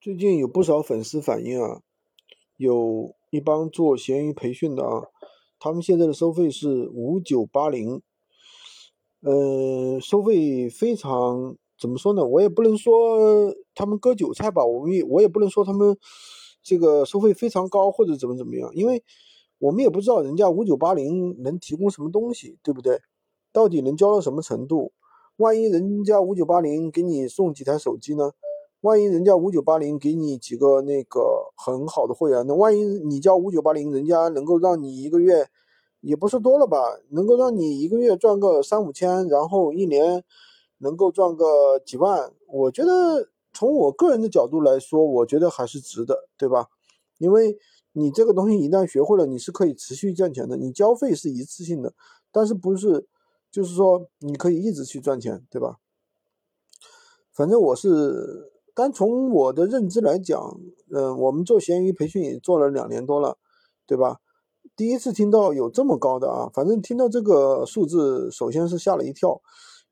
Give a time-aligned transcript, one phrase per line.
[0.00, 1.82] 最近有不少粉丝反映啊，
[2.56, 5.02] 有一帮做闲鱼培训的啊，
[5.58, 8.00] 他们现在的收费是五九八零，
[9.20, 12.24] 呃，收费非常怎么说呢？
[12.24, 15.94] 我也不能说他们割韭菜吧，我们也我也不能说他们
[16.62, 19.04] 这个收费非常高或者怎么怎么样，因为
[19.58, 23.02] 我们也不知道人家五九八零能提供什么东西，对不对？
[23.52, 24.94] 到底能教到什么程度？
[25.36, 28.32] 万一人家五九八零给你送几台手机呢？
[28.82, 35.50] 万一人家五九八零给你几个那个很好的会员，那万一你交五九八零，人家能够让你一个月，
[36.00, 40.24] 也不是多了吧，能够让你一个月赚个三五千，然后一年
[40.78, 46.68] 能够赚个几万，我觉得从我个人的角度来说，我觉得还是值的，对吧？
[47.18, 47.58] 因为
[47.92, 51.92] 你这个东西一旦学会了，你是可以持续赚钱的，你交费是一次性的，
[52.32, 53.06] 但是不是，
[53.50, 55.80] 就是说你可以一直去赚钱，对吧？
[57.30, 58.48] 反正我是。
[58.74, 60.60] 单从我的认知来讲，
[60.92, 63.38] 嗯，我们做闲鱼培训也做了两年多了，
[63.86, 64.18] 对吧？
[64.76, 69.40] 第一次听到有这么高的啊，反正听到这个数字，首先是吓了一跳。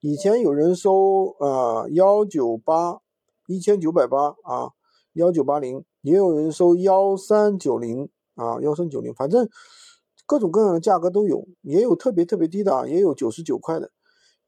[0.00, 3.00] 以前有人收啊幺九八
[3.46, 4.70] 一千九百八啊
[5.14, 9.48] 幺九八零，也有人收幺三九零啊幺三九零，反正
[10.24, 13.90] 各种各样的价格都有，也有特别特别低的，啊，也有九十九块的。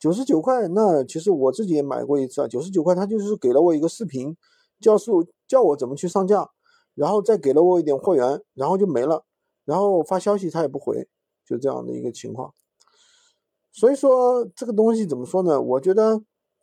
[0.01, 2.49] 九十九块，那其实我自己也买过一次啊。
[2.49, 4.35] 九十九块，他就是给了我一个视频，
[4.81, 6.49] 教授教我怎么去上架，
[6.95, 9.27] 然后再给了我一点货源，然后就没了。
[9.67, 11.07] 然后发消息他也不回，
[11.45, 12.55] 就这样的一个情况。
[13.71, 15.61] 所以说这个东西怎么说呢？
[15.61, 16.23] 我觉得，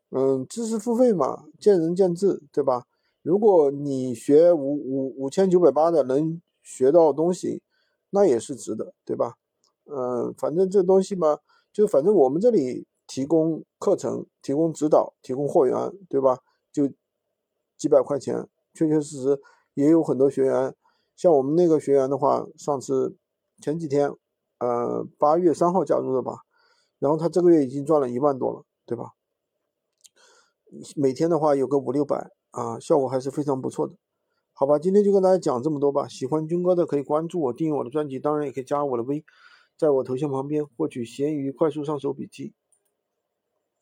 [0.10, 2.86] 嗯，知识付费嘛，见仁见智，对吧？
[3.22, 7.62] 如果你学五五五千九百八的能学到东西，
[8.10, 9.36] 那也是值得，对吧？
[9.86, 11.38] 嗯，反正这东西嘛，
[11.72, 12.88] 就反正我们这里。
[13.08, 16.40] 提供课程，提供指导，提供货源，对吧？
[16.72, 16.88] 就
[17.78, 19.42] 几百块钱，确确实实
[19.74, 20.76] 也有很多学员。
[21.16, 23.16] 像我们那个学员的话，上次
[23.60, 24.12] 前几天，
[24.60, 26.42] 呃，八月三号加入的吧，
[27.00, 29.14] 然后他这个月已经赚了一万多了，对吧？
[30.96, 33.96] 每天的话有个五六百啊，效果还是非常不错的。
[34.54, 36.08] 好吧，今天就跟大家讲这么多吧。
[36.08, 39.24] 喜欢军哥的可以关注我，订阅我的专辑，当然也可以加我的微，
[39.78, 42.54] 在我头像旁边获取闲鱼快速上手笔记。